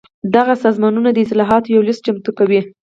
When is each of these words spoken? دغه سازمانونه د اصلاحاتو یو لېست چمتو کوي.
دغه 0.35 0.53
سازمانونه 0.63 1.09
د 1.11 1.17
اصلاحاتو 1.25 1.71
یو 1.75 1.81
لېست 1.87 2.01
چمتو 2.05 2.31
کوي. 2.39 2.61